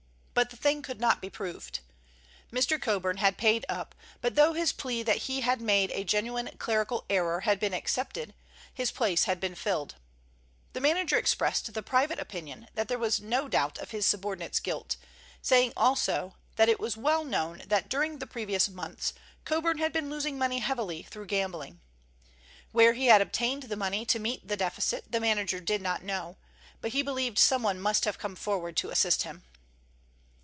[0.33, 1.81] But the thing could not be proved.
[2.51, 2.81] Mr.
[2.81, 7.05] Coburn had paid up, but though his plea that he had made a genuine clerical
[7.11, 8.33] error had been accepted,
[8.73, 9.95] his place had been filled.
[10.73, 14.95] The manager expressed the private opinion that there was no doubt of his subordinate's guilt,
[15.43, 19.13] saying also that it was well known that during the previous months
[19.45, 21.81] Coburn had been losing money heavily through gambling.
[22.71, 26.37] Where he had obtained the money to meet the deficit the manager did not know,
[26.79, 29.43] but he believed someone must have come forward to assist him.